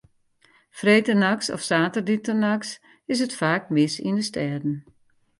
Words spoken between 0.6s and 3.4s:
Freedtenachts of saterdeitenachts is it